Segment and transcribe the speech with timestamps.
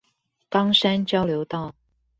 [0.49, 1.75] 岡山交流道